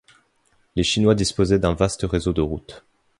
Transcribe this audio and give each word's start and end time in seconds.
Les 0.75 0.81
Chinois 0.81 1.13
disposaient 1.13 1.59
d'un 1.59 1.75
vaste 1.75 2.05
réseau 2.09 2.33
de 2.33 2.41
routes. 2.41 2.83